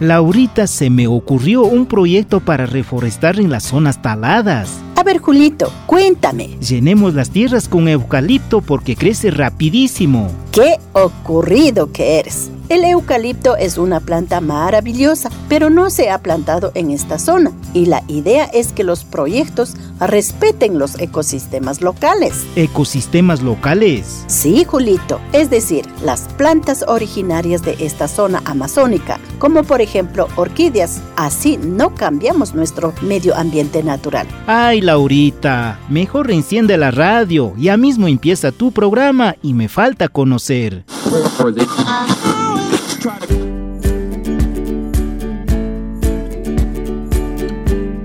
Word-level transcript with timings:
Laurita 0.00 0.66
se 0.66 0.88
me 0.88 1.06
ocurrió 1.06 1.62
un 1.64 1.84
proyecto 1.84 2.40
para 2.40 2.64
reforestar 2.64 3.38
en 3.38 3.50
las 3.50 3.64
zonas 3.64 4.00
taladas. 4.00 4.80
A 5.00 5.02
ver, 5.02 5.16
Julito, 5.16 5.72
cuéntame. 5.86 6.58
Llenemos 6.60 7.14
las 7.14 7.30
tierras 7.30 7.70
con 7.70 7.88
eucalipto 7.88 8.60
porque 8.60 8.96
crece 8.96 9.30
rapidísimo. 9.30 10.30
¡Qué 10.52 10.78
ocurrido 10.92 11.90
que 11.90 12.18
eres! 12.18 12.50
El 12.70 12.84
eucalipto 12.84 13.56
es 13.56 13.78
una 13.78 13.98
planta 13.98 14.40
maravillosa, 14.40 15.28
pero 15.48 15.70
no 15.70 15.90
se 15.90 16.08
ha 16.08 16.18
plantado 16.18 16.70
en 16.74 16.92
esta 16.92 17.18
zona 17.18 17.50
y 17.74 17.86
la 17.86 18.04
idea 18.06 18.44
es 18.44 18.72
que 18.72 18.84
los 18.84 19.04
proyectos 19.04 19.74
respeten 19.98 20.78
los 20.78 20.96
ecosistemas 21.00 21.80
locales. 21.80 22.44
¿Ecosistemas 22.54 23.42
locales? 23.42 24.22
Sí, 24.28 24.64
Julito, 24.64 25.20
es 25.32 25.50
decir, 25.50 25.84
las 26.04 26.28
plantas 26.36 26.84
originarias 26.86 27.62
de 27.62 27.74
esta 27.80 28.06
zona 28.06 28.40
amazónica, 28.44 29.18
como 29.40 29.64
por 29.64 29.80
ejemplo 29.80 30.28
orquídeas. 30.36 31.00
Así 31.16 31.56
no 31.56 31.96
cambiamos 31.96 32.54
nuestro 32.54 32.94
medio 33.02 33.36
ambiente 33.36 33.82
natural. 33.82 34.28
Ay, 34.46 34.80
Laurita, 34.90 35.78
mejor 35.88 36.32
enciende 36.32 36.76
la 36.76 36.90
radio, 36.90 37.54
ya 37.56 37.76
mismo 37.76 38.08
empieza 38.08 38.50
tu 38.50 38.72
programa 38.72 39.36
y 39.40 39.54
me 39.54 39.68
falta 39.68 40.08
conocer. 40.08 40.82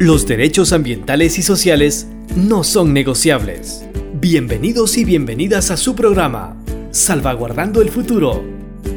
Los 0.00 0.26
derechos 0.26 0.72
ambientales 0.72 1.38
y 1.38 1.42
sociales 1.42 2.08
no 2.34 2.64
son 2.64 2.92
negociables. 2.92 3.84
Bienvenidos 4.14 4.98
y 4.98 5.04
bienvenidas 5.04 5.70
a 5.70 5.76
su 5.76 5.94
programa, 5.94 6.56
Salvaguardando 6.90 7.80
el 7.80 7.90
Futuro. 7.90 8.42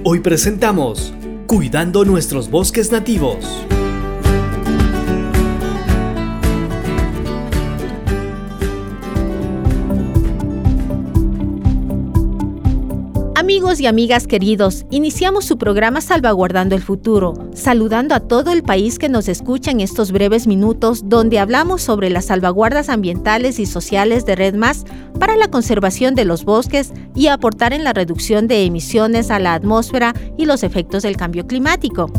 Hoy 0.04 0.22
presentamos 0.22 1.14
Cuidando 1.46 2.04
nuestros 2.04 2.50
bosques 2.50 2.92
nativos. 2.92 3.46
Amigos 13.46 13.80
y 13.80 13.86
amigas 13.86 14.26
queridos, 14.26 14.88
iniciamos 14.90 15.46
su 15.46 15.60
programa 15.60 16.02
Salvaguardando 16.02 16.74
el 16.74 16.82
Futuro, 16.82 17.36
saludando 17.54 18.16
a 18.16 18.20
todo 18.20 18.52
el 18.52 18.64
país 18.64 18.98
que 18.98 19.08
nos 19.08 19.28
escucha 19.28 19.70
en 19.70 19.82
estos 19.82 20.12
breves 20.12 20.48
minutos 20.48 21.10
donde 21.10 21.38
hablamos 21.38 21.84
sobre 21.84 22.10
las 22.10 22.26
salvaguardas 22.26 22.90
ambientales 22.90 23.60
y 23.60 23.68
sociales 23.68 24.26
de 24.26 24.36
Red 24.36 24.56
Más 24.56 24.86
para 25.20 25.38
la 25.38 25.48
conservación 25.48 26.16
de 26.16 26.26
los 26.26 26.44
bosques 26.44 26.92
y 27.14 27.28
aportar 27.28 27.72
en 27.72 27.84
la 27.84 27.94
reducción 27.94 28.48
de 28.48 28.66
emisiones 28.66 29.30
a 29.30 29.38
la 29.38 29.54
atmósfera 29.54 30.16
y 30.38 30.46
los 30.46 30.64
efectos 30.64 31.04
del 31.04 31.16
cambio 31.16 31.46
climático. 31.46 32.10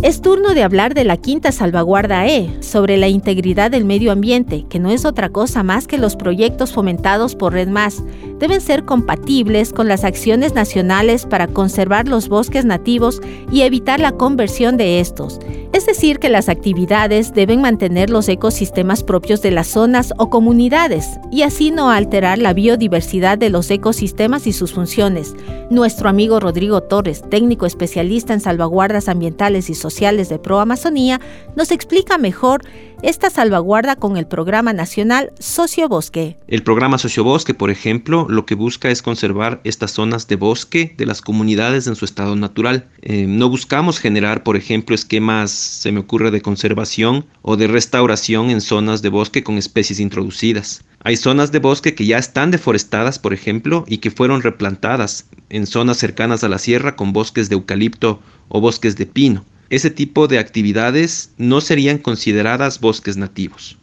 Es 0.00 0.20
turno 0.20 0.54
de 0.54 0.62
hablar 0.62 0.94
de 0.94 1.02
la 1.02 1.16
quinta 1.16 1.50
salvaguarda 1.50 2.28
E, 2.28 2.62
sobre 2.62 2.96
la 2.98 3.08
integridad 3.08 3.72
del 3.72 3.84
medio 3.84 4.12
ambiente, 4.12 4.64
que 4.68 4.78
no 4.78 4.92
es 4.92 5.04
otra 5.04 5.28
cosa 5.30 5.64
más 5.64 5.88
que 5.88 5.98
los 5.98 6.14
proyectos 6.14 6.72
fomentados 6.72 7.34
por 7.34 7.52
Red 7.52 7.66
Más. 7.66 8.04
Deben 8.38 8.60
ser 8.60 8.84
compatibles 8.84 9.72
con 9.72 9.88
las 9.88 10.04
acciones 10.04 10.54
nacionales 10.54 11.26
para 11.26 11.48
conservar 11.48 12.06
los 12.06 12.28
bosques 12.28 12.64
nativos 12.64 13.20
y 13.50 13.62
evitar 13.62 13.98
la 13.98 14.12
conversión 14.12 14.76
de 14.76 15.00
estos. 15.00 15.40
Es 15.72 15.84
decir, 15.84 16.20
que 16.20 16.28
las 16.28 16.48
actividades 16.48 17.34
deben 17.34 17.60
mantener 17.60 18.08
los 18.08 18.28
ecosistemas 18.28 19.02
propios 19.02 19.42
de 19.42 19.50
las 19.50 19.66
zonas 19.66 20.14
o 20.16 20.30
comunidades 20.30 21.18
y 21.32 21.42
así 21.42 21.72
no 21.72 21.90
alterar 21.90 22.38
la 22.38 22.52
biodiversidad 22.52 23.36
de 23.36 23.50
los 23.50 23.68
ecosistemas 23.70 24.46
y 24.46 24.52
sus 24.52 24.72
funciones. 24.72 25.34
Nuestro 25.70 26.08
amigo 26.08 26.40
Rodrigo 26.40 26.82
Torres, 26.82 27.22
técnico 27.28 27.66
especialista 27.66 28.32
en 28.32 28.40
salvaguardas 28.40 29.08
ambientales 29.08 29.68
y 29.68 29.74
sociales 29.74 29.87
de 29.88 30.38
Pro 30.38 30.60
Amazonía, 30.60 31.18
nos 31.56 31.70
explica 31.70 32.18
mejor 32.18 32.62
esta 33.02 33.30
salvaguarda 33.30 33.96
con 33.96 34.16
el 34.16 34.26
Programa 34.26 34.72
Nacional 34.72 35.32
Sociobosque. 35.38 36.36
El 36.46 36.62
programa 36.62 36.98
Sociobosque, 36.98 37.54
por 37.54 37.70
ejemplo, 37.70 38.26
lo 38.28 38.44
que 38.44 38.54
busca 38.54 38.90
es 38.90 39.02
conservar 39.02 39.60
estas 39.64 39.92
zonas 39.92 40.28
de 40.28 40.36
bosque 40.36 40.94
de 40.96 41.06
las 41.06 41.22
comunidades 41.22 41.86
en 41.86 41.96
su 41.96 42.04
estado 42.04 42.36
natural. 42.36 42.86
Eh, 43.02 43.26
no 43.26 43.48
buscamos 43.48 43.98
generar, 43.98 44.42
por 44.42 44.56
ejemplo, 44.56 44.94
esquemas, 44.94 45.50
se 45.50 45.90
me 45.90 46.00
ocurre, 46.00 46.30
de 46.30 46.42
conservación 46.42 47.24
o 47.42 47.56
de 47.56 47.68
restauración 47.68 48.50
en 48.50 48.60
zonas 48.60 49.00
de 49.00 49.08
bosque 49.08 49.42
con 49.42 49.56
especies 49.56 50.00
introducidas. 50.00 50.84
Hay 51.00 51.16
zonas 51.16 51.52
de 51.52 51.60
bosque 51.60 51.94
que 51.94 52.06
ya 52.06 52.18
están 52.18 52.50
deforestadas, 52.50 53.18
por 53.18 53.32
ejemplo, 53.32 53.84
y 53.86 53.98
que 53.98 54.10
fueron 54.10 54.42
replantadas 54.42 55.26
en 55.48 55.66
zonas 55.66 55.96
cercanas 55.96 56.42
a 56.44 56.48
la 56.48 56.58
sierra 56.58 56.96
con 56.96 57.12
bosques 57.12 57.48
de 57.48 57.54
eucalipto 57.54 58.20
o 58.48 58.60
bosques 58.60 58.96
de 58.96 59.06
pino 59.06 59.44
ese 59.70 59.90
tipo 59.90 60.28
de 60.28 60.38
actividades 60.38 61.30
no 61.36 61.60
serían 61.60 61.98
consideradas 61.98 62.80
bosques 62.80 63.16
nativos. 63.16 63.76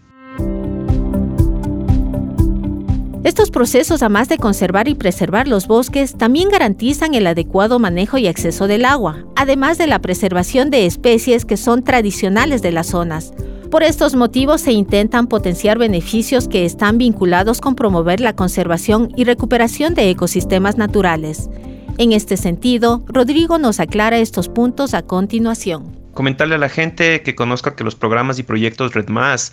Estos 3.23 3.49
procesos, 3.49 4.03
además 4.03 4.29
de 4.29 4.37
conservar 4.37 4.87
y 4.87 4.93
preservar 4.93 5.47
los 5.47 5.67
bosques, 5.67 6.15
también 6.15 6.49
garantizan 6.49 7.15
el 7.15 7.25
adecuado 7.25 7.79
manejo 7.79 8.19
y 8.19 8.27
acceso 8.27 8.67
del 8.67 8.85
agua, 8.85 9.25
además 9.35 9.79
de 9.79 9.87
la 9.87 9.99
preservación 9.99 10.69
de 10.69 10.85
especies 10.85 11.43
que 11.43 11.57
son 11.57 11.83
tradicionales 11.83 12.61
de 12.61 12.71
las 12.71 12.87
zonas. 12.87 13.33
Por 13.71 13.81
estos 13.81 14.13
motivos 14.13 14.61
se 14.61 14.73
intentan 14.73 15.25
potenciar 15.25 15.79
beneficios 15.79 16.47
que 16.47 16.65
están 16.65 16.99
vinculados 16.99 17.61
con 17.61 17.73
promover 17.75 18.19
la 18.19 18.35
conservación 18.35 19.11
y 19.17 19.23
recuperación 19.23 19.95
de 19.95 20.11
ecosistemas 20.11 20.77
naturales. 20.77 21.49
En 21.97 22.11
este 22.11 22.35
sentido, 22.35 23.05
Rodrigo 23.07 23.57
nos 23.57 23.79
aclara 23.79 24.17
estos 24.17 24.49
puntos 24.49 24.93
a 24.93 25.03
continuación. 25.03 25.97
Comentarle 26.13 26.55
a 26.55 26.57
la 26.57 26.67
gente 26.67 27.21
que 27.21 27.35
conozca 27.35 27.77
que 27.77 27.85
los 27.85 27.95
programas 27.95 28.37
y 28.37 28.43
proyectos 28.43 28.93
Red 28.93 29.07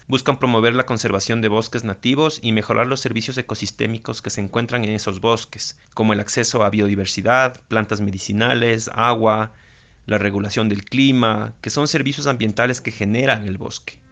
buscan 0.08 0.40
promover 0.40 0.74
la 0.74 0.84
conservación 0.84 1.40
de 1.40 1.46
bosques 1.46 1.84
nativos 1.84 2.40
y 2.42 2.50
mejorar 2.50 2.88
los 2.88 3.00
servicios 3.00 3.38
ecosistémicos 3.38 4.22
que 4.22 4.30
se 4.30 4.40
encuentran 4.40 4.82
en 4.82 4.90
esos 4.90 5.20
bosques, 5.20 5.78
como 5.94 6.14
el 6.14 6.20
acceso 6.20 6.64
a 6.64 6.70
biodiversidad, 6.70 7.60
plantas 7.68 8.00
medicinales, 8.00 8.90
agua, 8.92 9.52
la 10.06 10.18
regulación 10.18 10.68
del 10.68 10.84
clima, 10.84 11.54
que 11.60 11.70
son 11.70 11.86
servicios 11.86 12.26
ambientales 12.26 12.80
que 12.80 12.90
generan 12.90 13.46
el 13.46 13.56
bosque. 13.56 14.02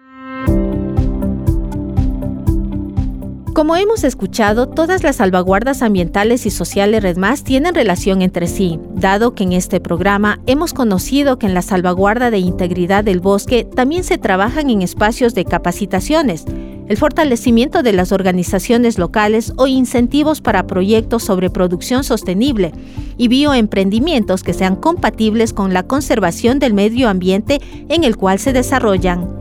Como 3.61 3.77
hemos 3.77 4.05
escuchado, 4.05 4.71
todas 4.71 5.03
las 5.03 5.17
salvaguardas 5.17 5.83
ambientales 5.83 6.47
y 6.47 6.51
sociales 6.51 7.03
RedMás 7.03 7.45
tienen 7.45 7.75
relación 7.75 8.23
entre 8.23 8.47
sí, 8.47 8.81
dado 8.95 9.35
que 9.35 9.43
en 9.43 9.53
este 9.53 9.81
programa 9.81 10.41
hemos 10.47 10.73
conocido 10.73 11.39
que 11.39 11.45
en 11.45 11.53
la 11.53 11.61
salvaguarda 11.61 12.31
de 12.31 12.39
integridad 12.39 13.05
del 13.05 13.21
bosque 13.21 13.65
también 13.65 14.03
se 14.03 14.17
trabajan 14.17 14.71
en 14.71 14.81
espacios 14.81 15.35
de 15.35 15.45
capacitaciones, 15.45 16.47
el 16.89 16.97
fortalecimiento 16.97 17.83
de 17.83 17.93
las 17.93 18.13
organizaciones 18.13 18.99
locales 18.99 19.53
o 19.59 19.67
incentivos 19.67 20.41
para 20.41 20.67
proyectos 20.67 21.23
sobre 21.23 21.51
producción 21.51 22.03
sostenible 22.03 22.73
y 23.19 23.29
bioemprendimientos 23.29 24.43
que 24.43 24.55
sean 24.55 24.75
compatibles 24.75 25.53
con 25.53 25.75
la 25.75 25.83
conservación 25.83 26.61
del 26.61 26.73
medio 26.73 27.11
ambiente 27.11 27.61
en 27.91 28.05
el 28.05 28.17
cual 28.17 28.39
se 28.39 28.55
desarrollan. 28.55 29.40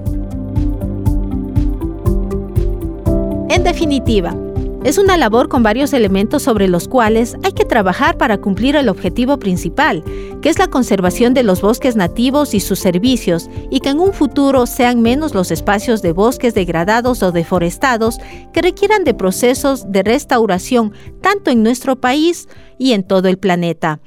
En 3.49 3.63
definitiva, 3.63 4.35
es 4.83 4.99
una 4.99 5.17
labor 5.17 5.49
con 5.49 5.63
varios 5.63 5.91
elementos 5.93 6.43
sobre 6.43 6.67
los 6.67 6.87
cuales 6.87 7.35
hay 7.43 7.51
que 7.51 7.65
trabajar 7.65 8.15
para 8.15 8.37
cumplir 8.37 8.75
el 8.75 8.89
objetivo 8.89 9.39
principal, 9.39 10.03
que 10.41 10.49
es 10.49 10.59
la 10.59 10.67
conservación 10.67 11.33
de 11.33 11.41
los 11.41 11.61
bosques 11.61 11.95
nativos 11.95 12.53
y 12.53 12.59
sus 12.59 12.77
servicios, 12.77 13.49
y 13.71 13.79
que 13.79 13.89
en 13.89 13.99
un 13.99 14.13
futuro 14.13 14.67
sean 14.67 15.01
menos 15.01 15.33
los 15.33 15.49
espacios 15.49 16.03
de 16.03 16.13
bosques 16.13 16.53
degradados 16.53 17.23
o 17.23 17.31
deforestados 17.31 18.19
que 18.53 18.61
requieran 18.61 19.03
de 19.03 19.15
procesos 19.15 19.91
de 19.91 20.03
restauración 20.03 20.93
tanto 21.19 21.49
en 21.49 21.63
nuestro 21.63 21.99
país 21.99 22.47
y 22.77 22.93
en 22.93 23.03
todo 23.03 23.29
el 23.29 23.39
planeta. 23.39 23.99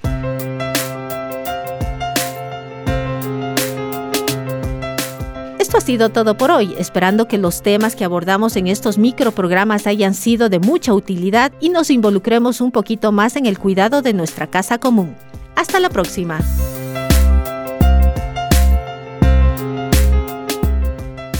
Esto 5.72 5.84
ha 5.84 5.86
sido 5.86 6.10
todo 6.10 6.36
por 6.36 6.50
hoy, 6.50 6.74
esperando 6.76 7.26
que 7.26 7.38
los 7.38 7.62
temas 7.62 7.96
que 7.96 8.04
abordamos 8.04 8.56
en 8.56 8.66
estos 8.66 8.98
microprogramas 8.98 9.86
hayan 9.86 10.12
sido 10.12 10.50
de 10.50 10.58
mucha 10.58 10.92
utilidad 10.92 11.50
y 11.62 11.70
nos 11.70 11.88
involucremos 11.88 12.60
un 12.60 12.70
poquito 12.72 13.10
más 13.10 13.36
en 13.36 13.46
el 13.46 13.58
cuidado 13.58 14.02
de 14.02 14.12
nuestra 14.12 14.48
casa 14.48 14.76
común. 14.76 15.16
Hasta 15.56 15.80
la 15.80 15.88
próxima. 15.88 16.40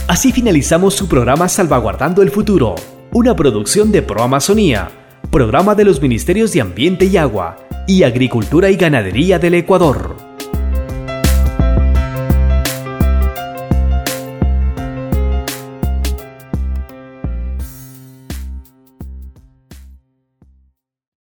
Así 0.07 0.31
finalizamos 0.31 0.95
su 0.95 1.07
programa 1.07 1.47
Salvaguardando 1.47 2.23
el 2.23 2.31
Futuro, 2.31 2.73
una 3.11 3.35
producción 3.35 3.91
de 3.91 4.01
Pro 4.01 4.23
Amazonía, 4.23 4.89
programa 5.29 5.75
de 5.75 5.85
los 5.85 6.01
Ministerios 6.01 6.51
de 6.53 6.61
Ambiente 6.61 7.05
y 7.05 7.17
Agua 7.17 7.59
y 7.85 8.01
Agricultura 8.01 8.71
y 8.71 8.77
Ganadería 8.77 9.37
del 9.37 9.53
Ecuador. 9.53 10.22